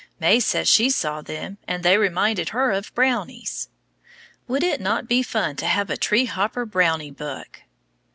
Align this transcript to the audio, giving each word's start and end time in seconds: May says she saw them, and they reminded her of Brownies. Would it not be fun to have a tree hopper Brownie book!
May 0.19 0.39
says 0.39 0.67
she 0.67 0.89
saw 0.89 1.21
them, 1.21 1.59
and 1.67 1.83
they 1.83 1.95
reminded 1.95 2.49
her 2.49 2.71
of 2.71 2.91
Brownies. 2.95 3.69
Would 4.47 4.63
it 4.63 4.81
not 4.81 5.07
be 5.07 5.21
fun 5.21 5.57
to 5.57 5.67
have 5.67 5.91
a 5.91 5.95
tree 5.95 6.25
hopper 6.25 6.65
Brownie 6.65 7.11
book! 7.11 7.61